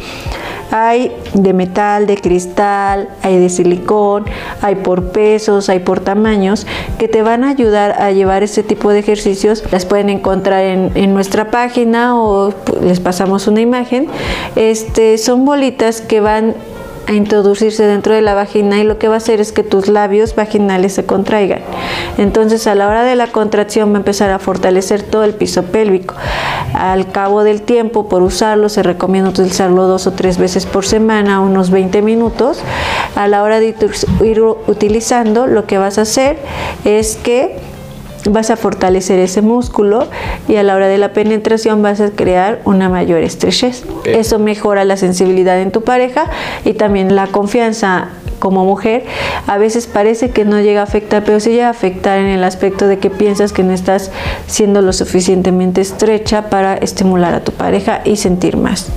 [0.71, 4.25] hay de metal, de cristal, hay de silicón,
[4.63, 6.67] hay por pesos, hay por tamaños,
[6.99, 9.63] que te van a ayudar a llevar este tipo de ejercicios.
[9.71, 14.09] Las pueden encontrar en, en nuestra página o les pasamos una imagen.
[14.57, 16.55] Este, son bolitas que van
[17.07, 19.89] a introducirse dentro de la vagina y lo que va a hacer es que tus
[19.89, 21.61] labios vaginales se contraigan.
[22.19, 25.63] Entonces a la hora de la contracción va a empezar a fortalecer todo el piso
[25.65, 26.15] pélvico.
[26.75, 31.41] Al cabo del tiempo, por usarlo, se recomienda utilizarlo dos o tres veces por semana,
[31.41, 32.61] unos 20 minutos.
[33.15, 33.75] A la hora de
[34.25, 36.39] ir utilizando, lo que vas a hacer
[36.85, 37.57] es que
[38.31, 40.07] vas a fortalecer ese músculo
[40.49, 43.85] y a la hora de la penetración vas a crear una mayor estrechez.
[44.05, 46.31] Eso mejora la sensibilidad en tu pareja
[46.65, 48.09] y también la confianza
[48.39, 49.05] como mujer.
[49.47, 52.45] A veces parece que no llega a afectar, pero sí llega a afectar en el
[52.45, 54.11] aspecto de que piensas que no estás
[54.47, 58.89] siendo lo suficientemente estrecha para estimular a tu pareja y sentir más.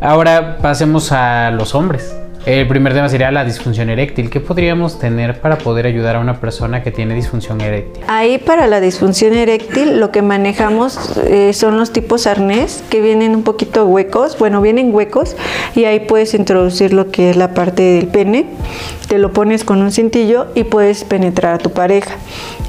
[0.00, 2.14] Ahora pasemos a los hombres
[2.46, 4.30] El primer tema sería la disfunción eréctil.
[4.30, 8.02] ¿Qué podríamos tener para poder ayudar a una persona que tiene disfunción eréctil?
[8.08, 13.36] Ahí para la disfunción eréctil lo que manejamos eh, son los tipos arnés que vienen
[13.36, 15.36] un poquito huecos, bueno, vienen huecos
[15.74, 18.46] y ahí puedes introducir lo que es la parte del pene,
[19.06, 22.16] te lo pones con un cintillo y puedes penetrar a tu pareja.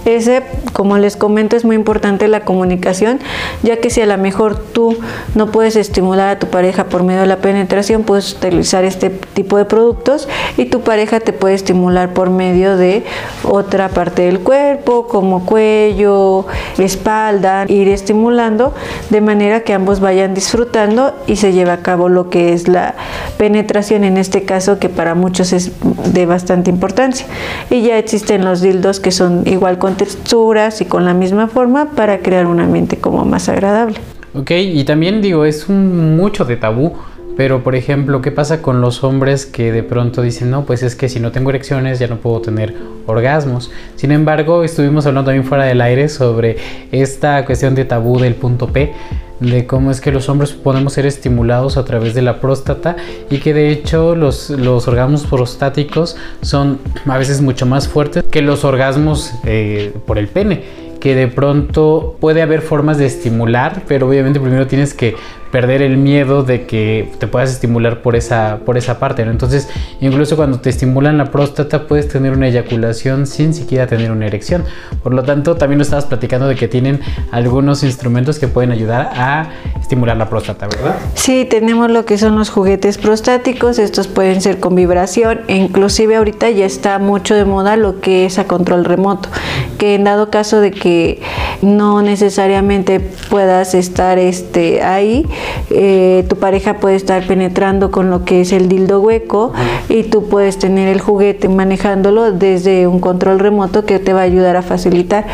[0.06, 0.42] Ese,
[0.74, 3.20] como les comento, es muy importante la comunicación,
[3.62, 4.98] ya que si a lo mejor tú
[5.36, 9.58] no puedes estimular a tu pareja por medio de la penetración, puedes utilizar este tipo
[9.58, 13.04] de productos y tu pareja te puede estimular por medio de
[13.43, 16.45] otra parte del cuerpo, como cuello,
[16.78, 18.74] espalda, ir estimulando
[19.10, 22.95] de manera que ambos vayan disfrutando y se lleve a cabo lo que es la
[23.38, 25.71] penetración en este caso que para muchos es
[26.13, 27.26] de bastante importancia.
[27.69, 31.91] Y ya existen los dildos que son igual con texturas y con la misma forma
[31.91, 34.00] para crear un ambiente como más agradable.
[34.34, 36.93] Ok, y también digo, es un mucho de tabú,
[37.38, 40.96] pero por ejemplo, ¿qué pasa con los hombres que de pronto dicen, no, pues es
[40.96, 42.76] que si no tengo erecciones ya no puedo tener
[43.08, 43.72] orgasmos?
[43.96, 46.58] Sin embargo, estuvimos hablando también fuera del aire sobre
[46.91, 48.94] esta cuestión de tabú del punto P
[49.41, 52.96] de cómo es que los hombres podemos ser estimulados a través de la próstata
[53.30, 58.44] y que de hecho los, los orgasmos prostáticos son a veces mucho más fuertes que
[58.44, 64.08] los orgasmos eh, por el pene que de pronto puede haber formas de estimular, pero
[64.08, 65.15] obviamente primero tienes que
[65.52, 69.32] perder el miedo de que te puedas estimular por esa, por esa parte, ¿no?
[69.32, 69.68] Entonces,
[70.00, 74.64] incluso cuando te estimulan la próstata, puedes tener una eyaculación sin siquiera tener una erección.
[75.04, 79.12] Por lo tanto, también nos estabas platicando de que tienen algunos instrumentos que pueden ayudar
[79.16, 80.96] a estimular la próstata, ¿verdad?
[81.16, 86.16] Sí, tenemos lo que son los juguetes prostáticos, estos pueden ser con vibración, e inclusive
[86.16, 89.30] ahorita ya está mucho de moda lo que es a control remoto,
[89.78, 91.22] que en dado caso de que
[91.62, 95.26] no necesariamente puedas estar este, ahí,
[95.70, 99.54] eh, tu pareja puede estar penetrando con lo que es el dildo hueco
[99.90, 104.24] y tú puedes tener el juguete manejándolo desde un control remoto que te va a
[104.24, 105.26] ayudar a facilitar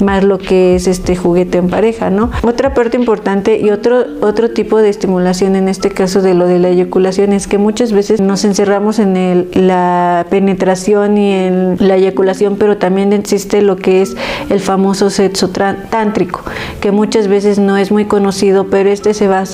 [0.00, 2.30] más lo que es este juguete en pareja, ¿no?
[2.42, 6.58] Otra parte importante y otro, otro tipo de estimulación en este caso de lo de
[6.58, 11.96] la eyaculación es que muchas veces nos encerramos en el, la penetración y en la
[11.96, 14.16] eyaculación, pero también existe lo que es
[14.48, 16.42] el famoso sexo tántrico,
[16.80, 19.49] que muchas veces no es muy conocido, pero este se basa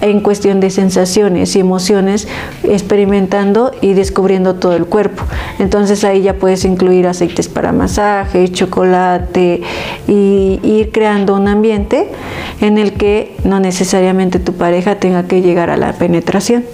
[0.00, 2.28] en cuestión de sensaciones y emociones,
[2.64, 5.22] experimentando y descubriendo todo el cuerpo.
[5.58, 9.62] Entonces ahí ya puedes incluir aceites para masaje, chocolate
[10.06, 12.08] y ir creando un ambiente
[12.60, 16.64] en el que no necesariamente tu pareja tenga que llegar a la penetración.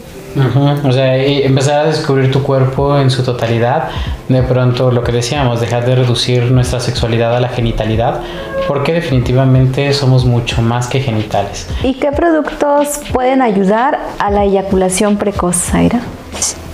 [0.85, 3.91] O sea, empezar a descubrir tu cuerpo en su totalidad,
[4.29, 8.21] de pronto lo que decíamos, dejar de reducir nuestra sexualidad a la genitalidad,
[8.69, 11.69] porque definitivamente somos mucho más que genitales.
[11.83, 16.01] ¿Y qué productos pueden ayudar a la eyaculación precoz, Zaira?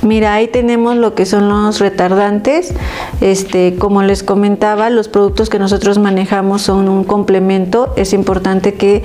[0.02, 2.72] Mira, ahí tenemos lo que son los retardantes.
[3.20, 7.92] Este, como les comentaba, los productos que nosotros manejamos son un complemento.
[7.96, 9.02] Es importante que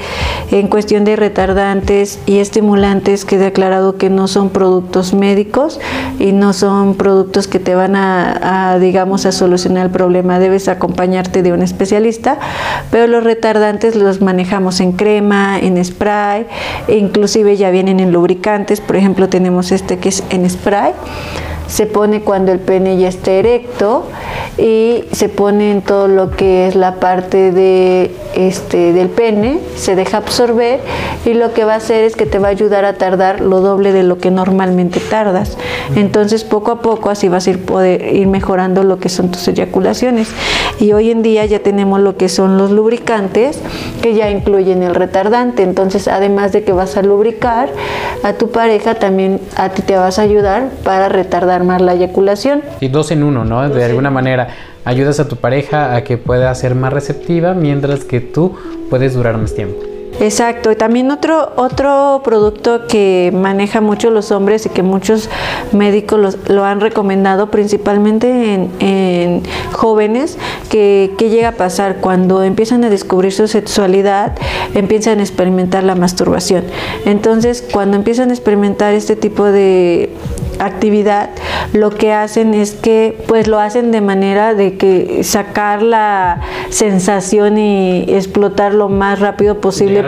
[0.52, 5.80] en cuestión de retardantes y estimulantes quede aclarado que no son productos médicos
[6.20, 10.38] y no son productos que te van a, digamos, a solucionar el problema.
[10.38, 12.38] Debes acompañarte de un especialista,
[12.92, 16.46] pero los retardantes los manejamos en crema, en spray,
[16.88, 18.80] e inclusive ya vienen en lubricantes.
[18.80, 21.53] Por ejemplo, tenemos este que es en spray vai.
[21.68, 24.06] Se pone cuando el pene ya está erecto
[24.58, 29.96] y se pone en todo lo que es la parte de este del pene, se
[29.96, 30.80] deja absorber
[31.26, 33.62] y lo que va a hacer es que te va a ayudar a tardar lo
[33.62, 35.58] doble de lo que normalmente tardas.
[35.96, 39.48] Entonces, poco a poco así vas a ir poder ir mejorando lo que son tus
[39.48, 40.30] eyaculaciones.
[40.80, 43.60] Y hoy en día ya tenemos lo que son los lubricantes
[44.02, 45.64] que ya incluyen el retardante.
[45.64, 47.70] Entonces, además de que vas a lubricar
[48.24, 52.64] a tu pareja, también a ti te vas a ayudar para retardar más la eyaculación.
[52.80, 53.70] Y dos en uno, ¿no?
[53.70, 54.48] De alguna manera
[54.86, 58.56] ayudas a tu pareja a que pueda ser más receptiva mientras que tú
[58.90, 59.94] puedes durar más tiempo.
[60.20, 65.30] Exacto, y también otro, otro producto que maneja mucho los hombres y que muchos
[65.72, 70.38] médicos lo han recomendado, principalmente en, jóvenes,
[70.70, 74.38] que, que, llega a pasar cuando empiezan a descubrir su sexualidad,
[74.76, 76.64] empiezan a experimentar la masturbación.
[77.06, 80.14] Entonces, cuando empiezan a experimentar este tipo de
[80.60, 81.30] actividad,
[81.74, 87.58] lo que hacen es que pues lo hacen de manera de que sacar la sensación
[87.58, 90.04] y explotar lo más rápido posible.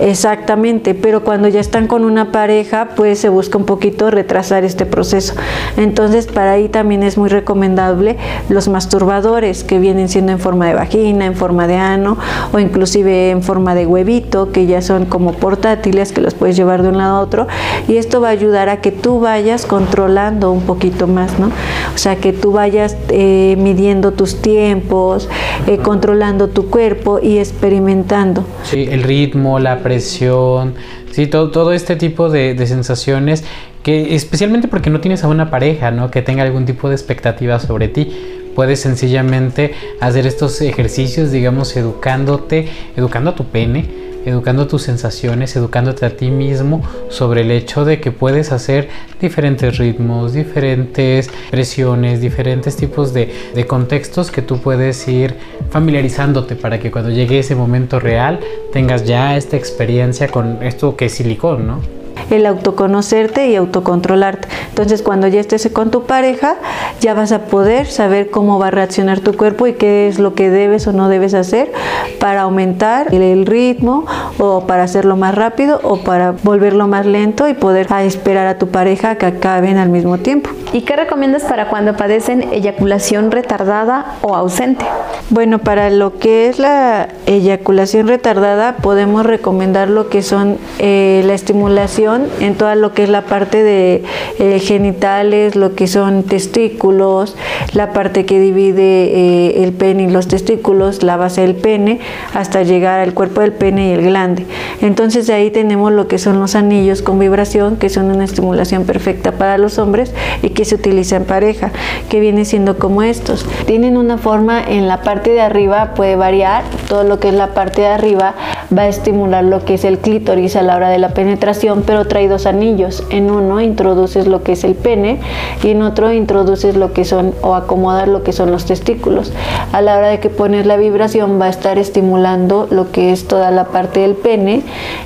[0.00, 4.86] Exactamente, pero cuando ya están con una pareja, pues se busca un poquito retrasar este
[4.86, 5.34] proceso.
[5.76, 8.16] Entonces, para ahí también es muy recomendable
[8.48, 12.18] los masturbadores que vienen siendo en forma de vagina, en forma de ano
[12.52, 16.82] o inclusive en forma de huevito, que ya son como portátiles que los puedes llevar
[16.82, 17.46] de un lado a otro
[17.88, 21.46] y esto va a ayudar a que tú vayas con controlando un poquito más, ¿no?
[21.94, 25.26] O sea, que tú vayas eh, midiendo tus tiempos,
[25.66, 28.44] eh, controlando tu cuerpo y experimentando.
[28.62, 30.74] Sí, el ritmo, la presión,
[31.12, 33.42] sí, todo, todo este tipo de, de sensaciones
[33.82, 36.10] que especialmente porque no tienes a una pareja, ¿no?
[36.10, 38.12] Que tenga algún tipo de expectativa sobre ti
[38.54, 46.06] puedes sencillamente hacer estos ejercicios, digamos, educándote, educando a tu pene, educando tus sensaciones, educándote
[46.06, 48.88] a ti mismo sobre el hecho de que puedes hacer
[49.20, 55.34] diferentes ritmos, diferentes presiones, diferentes tipos de, de contextos que tú puedes ir
[55.70, 58.40] familiarizándote para que cuando llegue ese momento real
[58.72, 61.99] tengas ya esta experiencia con esto que es silicón, ¿no?
[62.30, 64.48] El autoconocerte y autocontrolarte.
[64.68, 66.56] Entonces, cuando ya estés con tu pareja,
[67.00, 70.34] ya vas a poder saber cómo va a reaccionar tu cuerpo y qué es lo
[70.34, 71.72] que debes o no debes hacer
[72.18, 74.06] para aumentar el ritmo
[74.38, 78.68] o para hacerlo más rápido o para volverlo más lento y poder esperar a tu
[78.68, 80.50] pareja que acaben al mismo tiempo.
[80.72, 84.84] ¿Y qué recomiendas para cuando padecen eyaculación retardada o ausente?
[85.30, 91.34] Bueno, para lo que es la eyaculación retardada podemos recomendar lo que son eh, la
[91.34, 94.02] estimulación en toda lo que es la parte de
[94.38, 97.36] eh, genitales, lo que son testículos,
[97.72, 102.00] la parte que divide eh, el pene y los testículos, la base del pene,
[102.34, 104.46] hasta llegar al cuerpo del pene y el glande.
[104.80, 108.84] Entonces de ahí tenemos lo que son los anillos con vibración, que son una estimulación
[108.84, 111.72] perfecta para los hombres y que se utiliza en pareja,
[112.08, 113.46] que viene siendo como estos.
[113.66, 117.48] Tienen una forma en la parte de arriba, puede variar, todo lo que es la
[117.54, 118.34] parte de arriba
[118.76, 121.99] va a estimular lo que es el clítoris a la hora de la penetración, pero
[122.06, 123.04] trae dos anillos.
[123.10, 125.20] En uno introduces lo que es el pene
[125.62, 129.32] y en otro introduces lo que son o acomodar lo que son los testículos.
[129.72, 133.26] A la hora de que pones la vibración va a estar estimulando lo que es
[133.28, 134.62] toda la parte del pene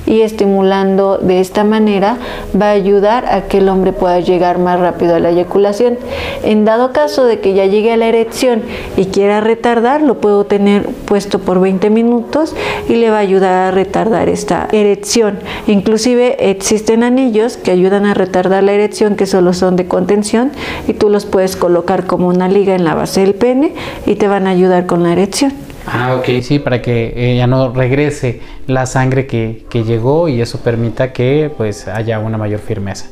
[0.07, 2.18] y estimulando de esta manera
[2.61, 5.99] va a ayudar a que el hombre pueda llegar más rápido a la eyaculación.
[6.42, 8.62] En dado caso de que ya llegue a la erección
[8.97, 12.55] y quiera retardar, lo puedo tener puesto por 20 minutos
[12.88, 15.38] y le va a ayudar a retardar esta erección.
[15.66, 16.51] Inclusive
[16.85, 20.53] existen anillos que ayudan a retardar la erección que solo son de contención
[20.87, 23.72] y tú los puedes colocar como una liga en la base del pene
[24.05, 25.55] y te van a ayudar con la erección.
[25.87, 30.43] Ah, ok, sí, para que eh, ya no regrese la sangre que, que, llegó y
[30.43, 33.07] eso permita que pues haya una mayor firmeza.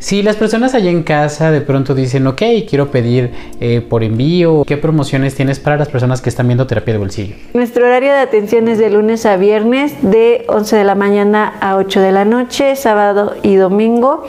[0.00, 4.64] Si las personas allá en casa de pronto dicen, ok, quiero pedir eh, por envío,
[4.66, 7.36] ¿qué promociones tienes para las personas que están viendo terapia de bolsillo?
[7.52, 11.76] Nuestro horario de atención es de lunes a viernes, de 11 de la mañana a
[11.76, 14.24] 8 de la noche, sábado y domingo,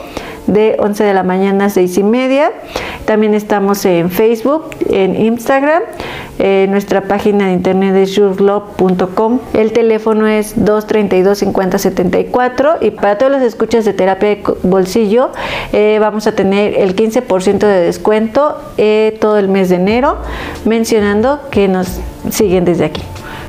[0.46, 2.52] de 11 de la mañana a 6 y media.
[3.06, 5.84] También estamos en Facebook, en Instagram.
[6.44, 9.38] Eh, nuestra página de internet es yourlove.com.
[9.54, 15.30] El teléfono es 232 5074 y para todos los escuchas de terapia de bolsillo
[15.72, 20.16] eh, vamos a tener el 15% de descuento eh, todo el mes de enero
[20.64, 23.02] mencionando que nos siguen desde aquí.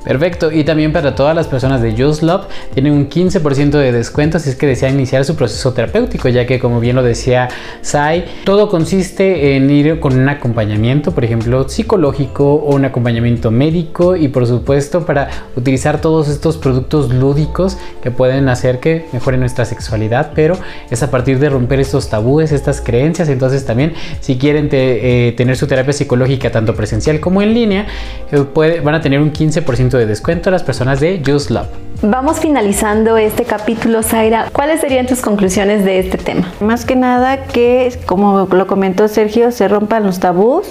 [0.03, 4.37] Perfecto, y también para todas las personas de Just Love tienen un 15% de descuento
[4.37, 7.47] si es que desean iniciar su proceso terapéutico, ya que como bien lo decía
[7.81, 14.17] Sai, todo consiste en ir con un acompañamiento, por ejemplo, psicológico o un acompañamiento médico
[14.17, 19.63] y por supuesto para utilizar todos estos productos lúdicos que pueden hacer que mejore nuestra
[19.63, 20.57] sexualidad, pero
[20.89, 25.55] es a partir de romper estos tabúes, estas creencias, entonces también si quieren eh, tener
[25.55, 27.87] su terapia psicológica tanto presencial como en línea,
[28.31, 31.67] eh, van a tener un 15% de descuento a las personas de Just Love.
[32.05, 34.49] Vamos finalizando este capítulo, Zaira.
[34.51, 36.51] ¿Cuáles serían tus conclusiones de este tema?
[36.59, 40.67] Más que nada que, como lo comentó Sergio, se rompan los tabús,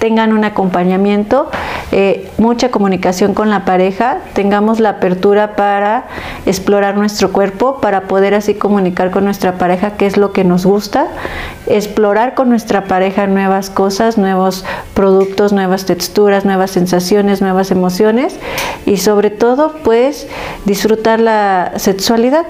[0.00, 1.48] tengan un acompañamiento,
[1.92, 6.06] eh, mucha comunicación con la pareja, tengamos la apertura para
[6.44, 10.66] explorar nuestro cuerpo, para poder así comunicar con nuestra pareja qué es lo que nos
[10.66, 11.06] gusta,
[11.68, 14.64] explorar con nuestra pareja nuevas cosas, nuevos
[14.94, 18.36] productos, nuevas texturas, nuevas sensaciones, nuevas emociones
[18.86, 20.26] y sobre todo pues
[20.64, 22.46] disfrutar la sexualidad.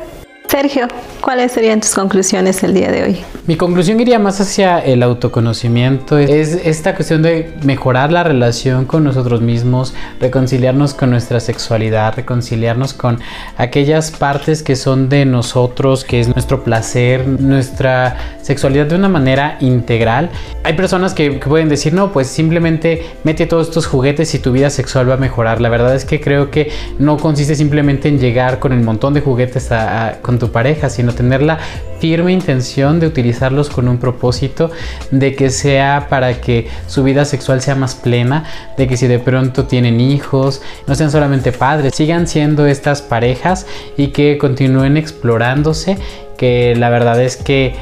[0.48, 0.86] Sergio,
[1.24, 3.24] ¿cuáles serían tus conclusiones el día de hoy?
[3.46, 6.18] Mi conclusión iría más hacia el autoconocimiento.
[6.18, 12.92] Es esta cuestión de mejorar la relación con nosotros mismos, reconciliarnos con nuestra sexualidad, reconciliarnos
[12.92, 13.20] con
[13.56, 19.56] aquellas partes que son de nosotros, que es nuestro placer, nuestra sexualidad de una manera
[19.60, 20.28] integral.
[20.62, 24.68] Hay personas que, pueden decir, no, pues simplemente mete todos estos juguetes y tu vida
[24.68, 25.62] sexual va a mejorar.
[25.62, 29.22] La verdad es que creo que no consiste simplemente en llegar con el montón de
[29.22, 31.58] juguetes a, con tu pareja, sino tener la
[32.00, 34.70] firme intención de utilizarlos con un propósito,
[35.10, 38.44] de que sea para que su vida sexual sea más plena,
[38.76, 43.66] de que si de pronto tienen hijos, no sean solamente padres, sigan siendo estas parejas
[43.96, 45.96] y que continúen explorándose,
[46.36, 47.74] que la verdad es que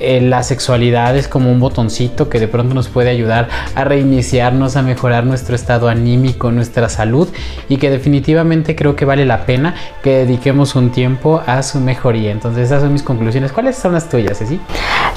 [0.00, 4.76] eh, la sexualidad es como un botoncito que de pronto nos puede ayudar a reiniciarnos,
[4.76, 7.28] a mejorar nuestro estado anímico, nuestra salud
[7.68, 12.32] y que definitivamente creo que vale la pena que dediquemos un tiempo a su mejoría.
[12.32, 13.52] Entonces esas son mis conclusiones.
[13.52, 14.60] ¿Cuáles son las tuyas, Ceci?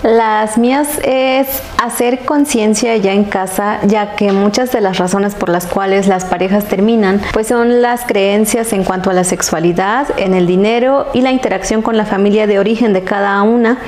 [0.03, 1.47] Las mías es
[1.83, 6.23] hacer conciencia ya en casa, ya que muchas de las razones por las cuales las
[6.23, 11.21] parejas terminan, pues son las creencias en cuanto a la sexualidad, en el dinero y
[11.21, 13.79] la interacción con la familia de origen de cada una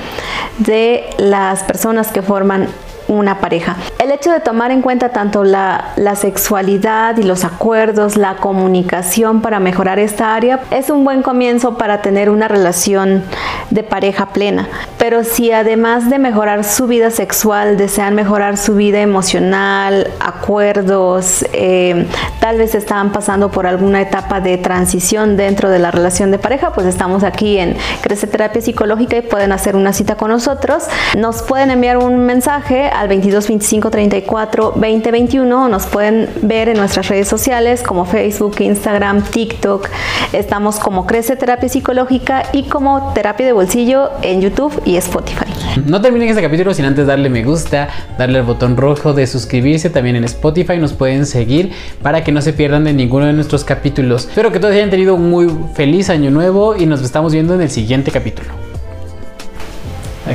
[0.58, 2.68] de las personas que forman
[3.10, 3.76] una pareja.
[3.98, 9.42] El hecho de tomar en cuenta tanto la, la, sexualidad y los acuerdos, la comunicación
[9.42, 13.24] para mejorar esta área es un buen comienzo para tener una relación
[13.72, 14.68] de pareja plena.
[14.98, 22.08] Pero si además de mejorar su vida sexual desean mejorar su vida emocional, acuerdos, eh,
[22.40, 26.74] tal vez están pasando por alguna etapa de transición dentro de la relación de pareja,
[26.74, 30.84] pues estamos aquí en Crece Terapia Psicológica y pueden hacer una cita con nosotros.
[31.18, 35.70] Nos pueden enviar un mensaje al 22 25 34 20 21.
[35.70, 39.88] Nos pueden ver en nuestras redes sociales como Facebook, Instagram, TikTok.
[40.34, 45.46] Estamos como Crece Terapia Psicológica y como Terapia de Bolsillo en YouTube y Spotify.
[45.86, 47.88] No terminen este capítulo sin antes darle me gusta,
[48.18, 49.90] darle el botón rojo de suscribirse.
[49.90, 51.72] También en Spotify nos pueden seguir
[52.04, 54.28] para que no se pierdan de ninguno de nuestros capítulos.
[54.28, 57.62] Espero que todos hayan tenido un muy feliz año nuevo y nos estamos viendo en
[57.62, 58.69] el siguiente capítulo.